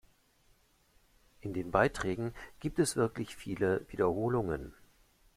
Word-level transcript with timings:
In 1.41 1.53
den 1.53 1.69
Beiträgen 1.69 2.33
gibt 2.59 2.79
es 2.79 2.95
wirklich 2.95 3.35
viele 3.35 3.85
Wiederholungen. 3.89 4.73